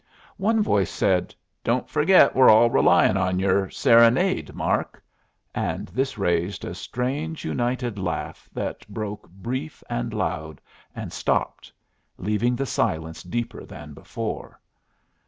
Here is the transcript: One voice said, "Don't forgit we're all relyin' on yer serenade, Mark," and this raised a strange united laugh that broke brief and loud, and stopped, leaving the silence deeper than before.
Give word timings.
One 0.37 0.63
voice 0.63 0.89
said, 0.89 1.35
"Don't 1.63 1.87
forgit 1.87 2.33
we're 2.33 2.49
all 2.49 2.71
relyin' 2.71 3.17
on 3.17 3.37
yer 3.37 3.69
serenade, 3.69 4.55
Mark," 4.55 4.99
and 5.53 5.89
this 5.89 6.17
raised 6.17 6.65
a 6.65 6.73
strange 6.73 7.45
united 7.45 7.99
laugh 7.99 8.49
that 8.51 8.87
broke 8.87 9.29
brief 9.29 9.83
and 9.91 10.11
loud, 10.11 10.59
and 10.95 11.13
stopped, 11.13 11.71
leaving 12.17 12.55
the 12.55 12.65
silence 12.65 13.21
deeper 13.21 13.63
than 13.63 13.93
before. 13.93 14.59